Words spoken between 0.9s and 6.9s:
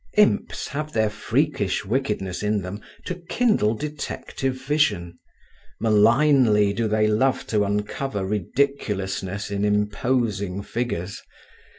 their freakish wickedness in them to kindle detective vision: malignly do